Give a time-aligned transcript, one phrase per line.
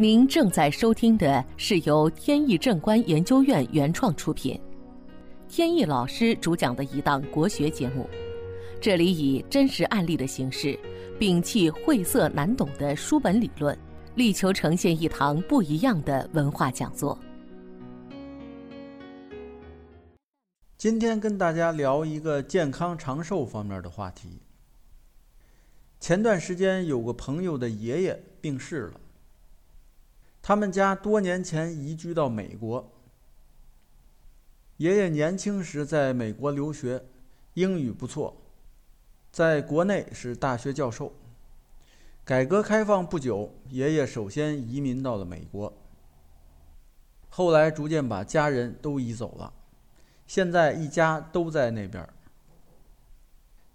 [0.00, 4.58] 您正在收听的是由天意正观研究院原创出品，
[5.46, 8.08] 天意老师主讲的一档国学节目。
[8.80, 10.74] 这里以真实案例的形式，
[11.18, 13.78] 摒弃晦涩难懂的书本理论，
[14.14, 17.18] 力求呈现一堂不一样的文化讲座。
[20.78, 24.40] 今天跟大家聊一个健康长寿方面的话题。
[26.00, 28.98] 前段时间有个朋友的爷爷病逝了。
[30.42, 32.92] 他们家多年前移居到美国。
[34.78, 37.04] 爷爷年轻时在美国留学，
[37.54, 38.34] 英语不错，
[39.30, 41.12] 在国内是大学教授。
[42.24, 45.72] 改革开放不久，爷爷首先移民到了美国，
[47.28, 49.52] 后来逐渐把家人都移走了，
[50.26, 52.08] 现在一家都在那边。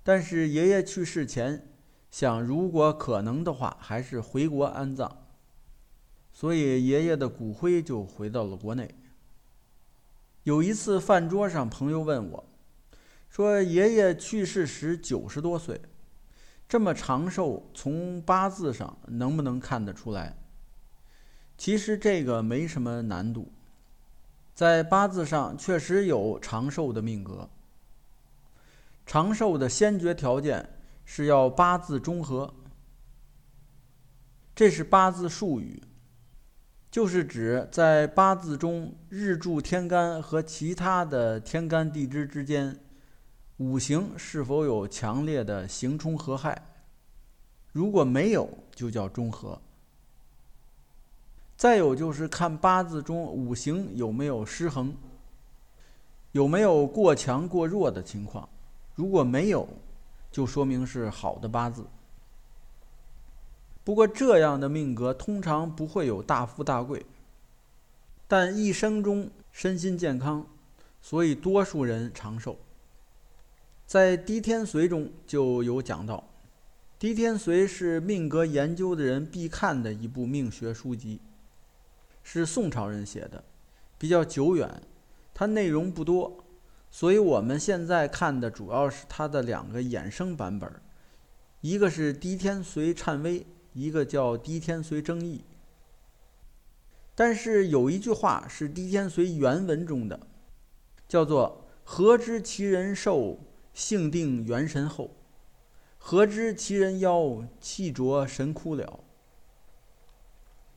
[0.04, 1.68] 但是爷爷去世前，
[2.10, 5.25] 想如果可能的话，还是回国安葬。
[6.36, 8.94] 所以爷爷的骨灰就回到了国内。
[10.44, 12.46] 有一次饭桌上，朋友问我，
[13.30, 15.82] 说爷爷去世时九十多岁，
[16.68, 20.38] 这么长寿，从八字上能不能看得出来？
[21.58, 23.54] 其实这个没什么难度，
[24.54, 27.50] 在八字上确实有长寿的命格。
[29.06, 32.54] 长寿的先决条件是要八字中和，
[34.54, 35.82] 这是八字术语。
[36.96, 42.80] 就是指在八字中日柱天干和其他的天干地支之间，
[43.58, 46.58] 五行是否有强烈的刑冲合害？
[47.74, 49.60] 如果没有，就叫中和。
[51.58, 54.96] 再有就是看八字中五行有没有失衡，
[56.32, 58.48] 有没有过强过弱的情况。
[58.94, 59.68] 如果没有，
[60.32, 61.86] 就说明是好的八字。
[63.86, 67.06] 不过，这样的命格通常不会有大富大贵，
[68.28, 70.48] 但一生中身心健康，
[71.04, 72.58] 所以多数人长寿。
[73.86, 76.18] 在《滴天髓》中就有讲到，
[76.98, 81.22] 《滴天髓》是命格研究的人必看的一部命学书籍，
[82.24, 83.44] 是宋朝人写的，
[84.00, 84.82] 比较久远，
[85.32, 86.44] 它内容不多，
[86.90, 90.82] 所以我们现在看的主要是它的两个衍生版本，
[91.62, 93.42] 一个是《滴天髓忏微》。
[93.76, 95.44] 一个叫《滴天髓争议》，
[97.14, 100.18] 但是有一句话是《滴天髓》原文中的，
[101.10, 103.38] 叫做“何知其人寿，
[103.74, 105.10] 性定元神厚；
[105.98, 109.02] 何知其人夭，气浊神枯了。”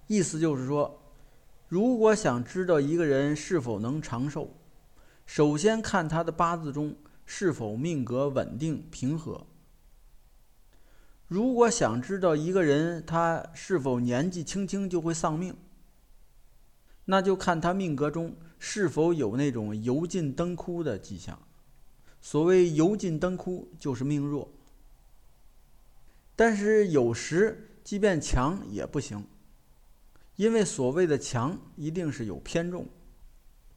[0.08, 1.00] 意思就是说，
[1.68, 4.56] 如果想知道一个人是否能长寿，
[5.24, 9.46] 首先看他的八字中是否命格稳定平和。
[11.28, 15.54] 如果想知道一个人他是否年纪轻轻就会丧命，
[17.04, 21.38] 那就看他命格中是否有那种油尽灯枯的迹象。
[22.22, 24.50] 所谓油尽灯枯，就是命弱。
[26.34, 29.22] 但是有时即便强也不行，
[30.36, 32.86] 因为所谓的强一定是有偏重，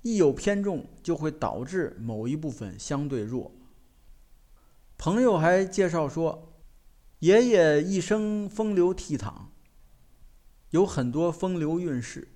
[0.03, 3.51] 一有偏重就会导致某一部分相对弱。
[4.97, 6.47] 朋友还介绍说。
[7.21, 9.31] 爷爷一生风流倜傥，
[10.71, 12.29] 有很多风流韵事。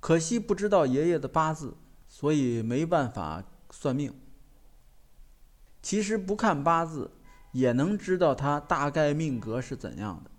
[0.00, 1.76] 可惜不知道爷爷的八字，
[2.08, 4.12] 所以没办法算命。
[5.80, 7.12] 其实不看八字
[7.52, 10.30] 也能知道他大概命格是怎样的。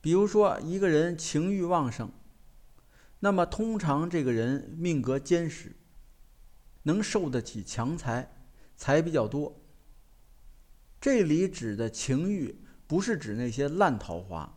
[0.00, 2.10] 比如说，一个人情欲旺盛，
[3.20, 5.76] 那么通常这个人命格坚实，
[6.84, 8.34] 能受得起强财，
[8.78, 9.60] 财比较多。
[10.98, 12.60] 这里指的情欲。
[12.92, 14.54] 不是指那些烂桃花，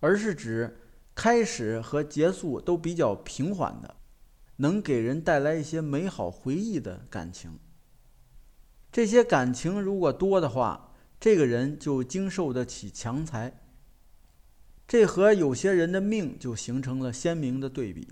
[0.00, 0.80] 而是指
[1.14, 3.94] 开始和结束都比较平缓的，
[4.56, 7.56] 能给人带来一些美好回忆的感情。
[8.90, 13.60] 这些感情如果多的话，这个人就经受得起强财。
[14.88, 18.08] 这和有些人的命就形成了鲜明的对比。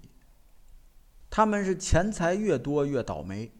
[1.28, 3.50] 他们是钱财越多越倒霉，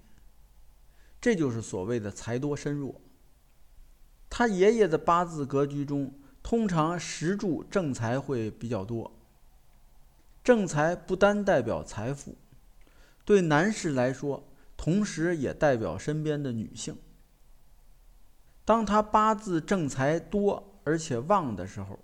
[1.20, 3.00] 这就是所谓的财多身弱。
[4.30, 9.10] 他爷爷的八字格局中，通常石柱正财会比较多。
[10.44, 12.36] 正财不单代表财富，
[13.24, 14.44] 对男士来说，
[14.76, 16.96] 同时也代表身边的女性。
[18.64, 21.98] 当他八字正财多而且旺的时候，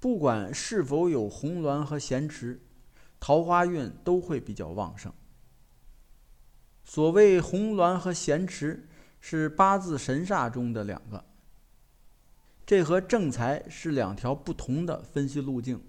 [0.00, 2.60] 不管是否有红鸾和咸池，
[3.20, 5.12] 桃花运都会比较旺盛。
[6.84, 8.88] 所谓红鸾和咸池。
[9.20, 11.24] 是八字神煞中的两个，
[12.64, 15.82] 这和正财是两条不同的分析路径。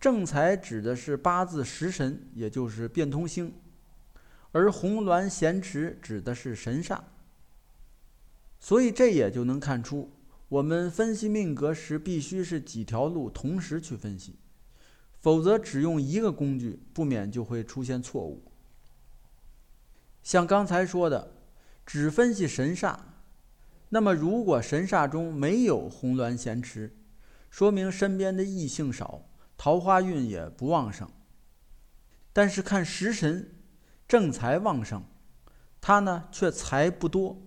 [0.00, 3.54] 正财指的是八字食神，也就是变通星，
[4.50, 6.98] 而红鸾咸池指的是神煞。
[8.58, 10.10] 所以这也就能看出，
[10.48, 14.36] 我们分析命格时必须是几条路同时去分析，
[15.20, 18.42] 否则只用一个工具，不免就会出现错误。
[20.22, 21.31] 像刚才说的，
[21.84, 22.96] 只分析神煞，
[23.88, 26.96] 那么如果神煞中没有红鸾咸池，
[27.50, 29.28] 说明身边的异性少。
[29.58, 31.08] 桃花运也不旺盛，
[32.32, 33.48] 但是看食神
[34.08, 35.04] 正财旺盛，
[35.80, 37.40] 他呢却财不多，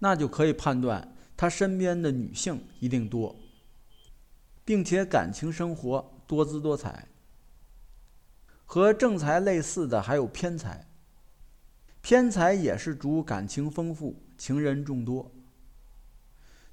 [0.00, 3.36] 那就可以判断他身边的女性一定多，
[4.64, 7.06] 并且感情生活多姿多彩。
[8.64, 10.88] 和正财类似的还有偏财，
[12.08, 15.28] 偏财也是主感情丰富、情人众多，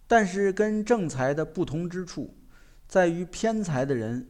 [0.06, 2.38] 但是跟正财的不同之处。
[2.88, 4.30] 在于偏财的人，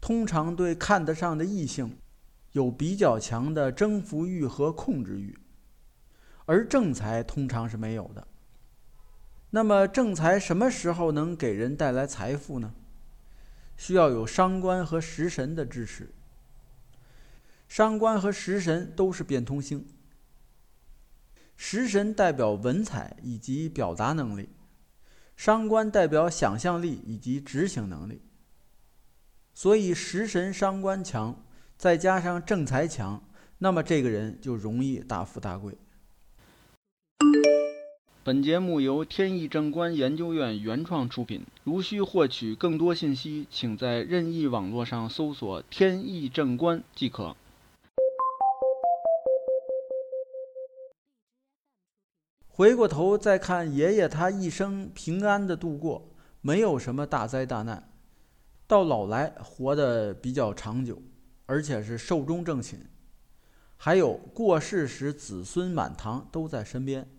[0.00, 1.98] 通常对看得上的异性，
[2.52, 5.36] 有比较强的征服欲和控制欲，
[6.46, 8.24] 而正财通常是没有的。
[9.50, 12.72] 那么正财什么时候能给人带来财富呢？
[13.76, 16.14] 需要有伤官和食神的支持。
[17.66, 19.84] 伤官和食神都是变通星，
[21.56, 24.48] 食神代表文采以及表达能力。
[25.36, 28.20] 伤官代表想象力以及执行能力，
[29.52, 31.44] 所以食神伤官强，
[31.76, 33.20] 再加上正财强，
[33.58, 35.76] 那么这个人就容易大富大贵。
[38.22, 41.44] 本节目由天意正观研究院原创出品。
[41.64, 47.36] 如需获取更多信息，请在任意网络上搜索“天意正观”即可。
[52.56, 57.90] 回过头再看爷爷，他一生平安的度过，没有什么大灾大难，
[58.68, 61.02] 到老来活得比较长久，
[61.46, 62.78] 而且是寿终正寝，
[63.76, 67.10] 还有过世时子孙满堂都在身边，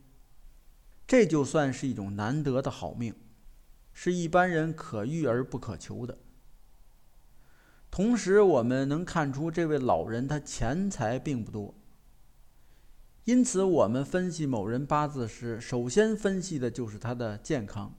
[1.06, 3.14] 这就算是一种难得的好命，
[3.92, 6.18] 是一般人可遇而不可求的。
[7.92, 11.76] 同时，我们能看出这位老人他钱财并不多。
[13.26, 17.92] 因此，我们分析某人八字时，首先分析的就是他的健康，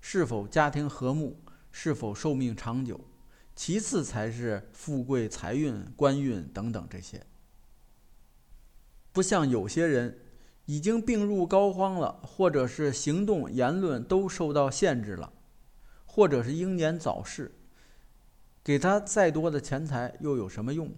[0.00, 1.38] 是否家庭和睦，
[1.70, 2.98] 是否寿命长久，
[3.54, 7.22] 其次才是富贵、财运、官运等等这些。
[9.12, 10.18] 不像有些人
[10.64, 15.30] 已经病入膏肓了，或者是行动、言论都受到限制了，
[16.06, 17.54] 或者是英年早逝，
[18.64, 20.90] 给他再多的钱财又有什么用？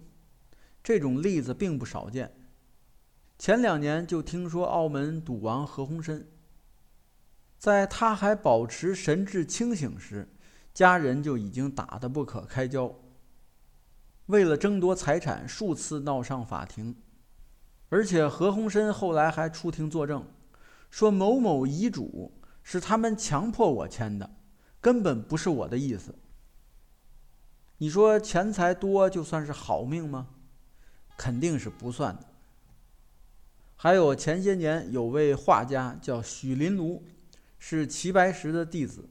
[0.85, 2.33] 这种例子并不少见。
[3.39, 6.25] 前两年就听说澳门赌王何鸿燊，
[7.59, 10.27] 在他还保持神志清醒时，
[10.73, 12.95] 家人就已经打得不可开交。
[14.27, 16.97] 为了争夺财产，数次闹上法庭，
[17.91, 20.27] 而且何鸿燊后来还出庭作证，
[20.91, 24.29] 说某某遗嘱是他们强迫我签的，
[24.81, 26.15] 根本不是我的意思。
[27.77, 30.29] 你说钱财多就算是好命吗？
[31.19, 32.27] 肯定是不算的。
[33.79, 37.03] 还有前些年有位画家叫许麟庐，
[37.59, 39.11] 是齐白石的弟子，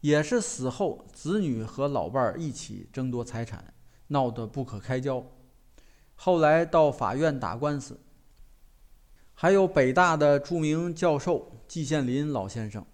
[0.00, 3.72] 也是死后子女和老伴儿一起争夺财产，
[4.08, 5.24] 闹得不可开交，
[6.16, 8.00] 后来到法院打官司。
[9.34, 12.84] 还有北大的著名教授季羡林老先生，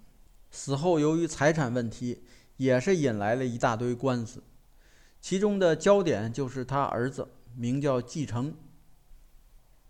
[0.51, 2.23] 死后由于财产问题，
[2.59, 4.43] 也是引来了一大堆官司，
[5.21, 8.55] 其中的焦点就是他儿子，名叫季承。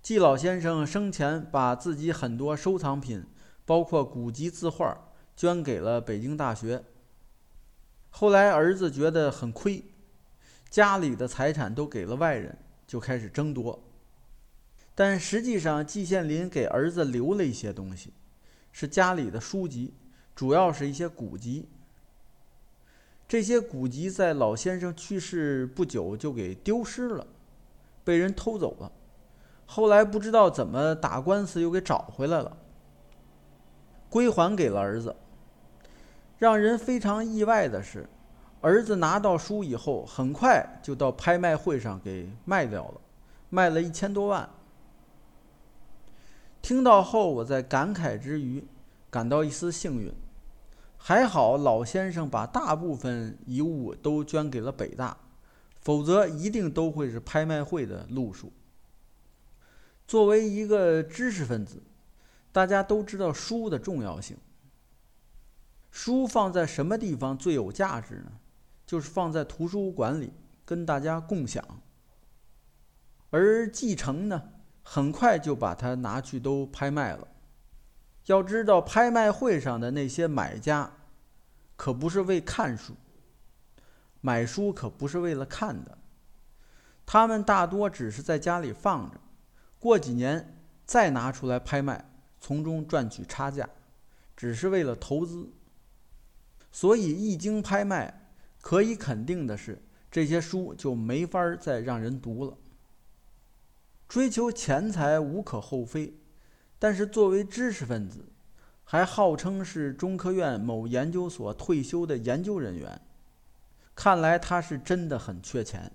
[0.06, 3.26] 季老先生生前把自己很多收藏品，
[3.64, 4.96] 包括古籍字画，
[5.34, 6.84] 捐给了北京大学。
[8.10, 9.82] 后来儿子觉得很亏，
[10.70, 13.82] 家里的财产都给了外人，就开始争夺。
[14.94, 18.12] 但实际上，季羡林给儿子留了一些东西，
[18.70, 19.92] 是家里的书籍，
[20.36, 21.68] 主要是一些古籍。
[23.26, 27.26] 这些古籍在老先生去世不久就给丢失了，
[28.04, 28.92] 被人偷走了。
[29.66, 32.56] 后来不知道怎么打官司又给找回来了，
[34.08, 35.14] 归还给了儿子。
[36.38, 38.08] 让人非常意外的是，
[38.60, 43.00] 儿子拿到书以后，很快就到拍卖会上给卖掉了，
[43.50, 44.48] 卖了一千多万。
[46.62, 48.64] 听到后，我在感慨之余，
[49.10, 50.12] 感到一丝幸运，
[50.96, 55.16] 还好老先生把大部分遗物都捐给了北大，
[55.80, 58.52] 否则一定都会是拍卖会的路数。
[60.06, 61.82] 作为一个知识分子，
[62.52, 64.36] 大家都知道书的重要性。
[65.90, 68.32] 书放在什么地方最有价值呢？
[68.86, 70.32] 就是放在图书馆里
[70.64, 71.64] 跟大家共享。
[73.30, 74.50] 而继承呢，
[74.82, 77.26] 很快就把它拿去都拍卖了。
[78.26, 80.92] 要知道，拍卖会上的那些买家，
[81.76, 82.94] 可不是为看书，
[84.20, 85.98] 买书可不是为了看的，
[87.04, 89.18] 他们大多只是在家里放着，
[89.86, 90.52] 过几年
[90.84, 92.04] 再拿出来拍卖，
[92.40, 93.70] 从中赚取差价，
[94.36, 95.48] 只是为了投资。
[96.72, 102.58] 所以一经拍卖，可以肯定的是，这些书就没法再让人读了。
[104.08, 106.12] 追求钱财无可厚非，
[106.80, 108.24] 但是作为知识分子，
[108.82, 113.00] 还号称是中科院某研究所退休的研究人员，
[113.94, 115.92] 看来他是真的很缺钱。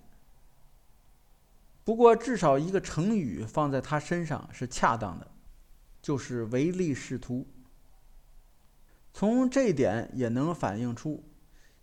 [1.83, 5.31] 不过，至少一个成语放在他身上是恰当的，
[6.01, 7.47] 就是唯利是图。
[9.13, 11.23] 从这点也能反映出，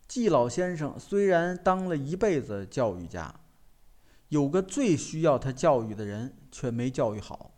[0.06, 3.34] 季老先生虽然当了一辈子教育家。
[4.28, 7.54] 有个最需要他教育的人，却没教育好，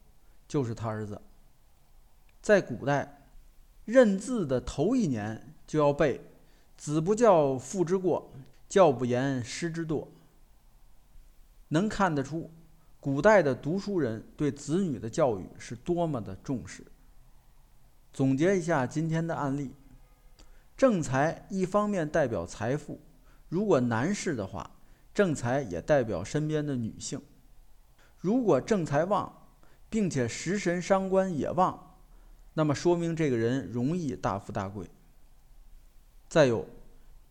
[0.47, 1.21] 就是他儿子。
[2.41, 3.27] 在古代，
[3.85, 6.21] 认字的头一年就要背
[6.79, 8.33] “子不教，父之过；
[8.69, 10.07] 教不严，师之惰”。
[11.71, 12.49] 能看得出，
[13.01, 16.85] 古代的读书人对子女的教育是多么的重视。
[18.13, 19.73] 总结一下今天的案例：
[20.77, 23.01] 正财一方面代表财富，
[23.49, 24.71] 如果男士的话。
[25.13, 27.21] 正财也代表身边的女性，
[28.21, 29.49] 如果正财旺，
[29.91, 31.97] 并且食神伤官也旺，
[32.55, 34.89] 那么说明这个人容易大富大贵。
[36.29, 36.65] 再有，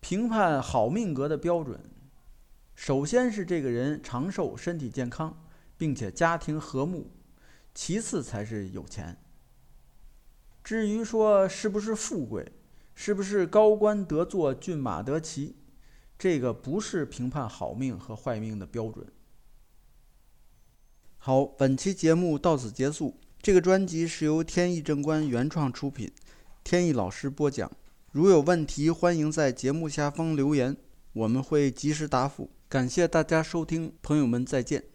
[0.01, 1.79] 评判好命格的标准，
[2.79, 5.37] 首先是这个人长寿、身体健康，
[5.77, 7.11] 并且家庭和睦，
[7.75, 9.17] 其次才是有钱。
[10.63, 12.53] 至于说是不是富贵，
[12.95, 15.57] 是不是高官得坐、骏马得骑？
[16.17, 19.05] 这个不是评判好命和坏命的标准。
[21.17, 23.19] 好，本期节目到此结束。
[23.41, 26.09] 这个专辑是由天意正观原创出品，
[26.63, 27.69] 天意老师播讲。
[28.13, 30.77] 如有问题，欢迎在节目下方留言，
[31.11, 32.49] 我们会及时答复。
[32.69, 34.88] 感谢大家收听，朋友们再见。